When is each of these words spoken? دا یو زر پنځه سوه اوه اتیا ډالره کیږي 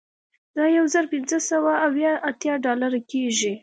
دا 0.55 0.65
یو 0.77 0.85
زر 0.93 1.03
پنځه 1.13 1.37
سوه 1.49 1.73
اوه 1.85 2.11
اتیا 2.29 2.53
ډالره 2.65 2.99
کیږي 3.11 3.53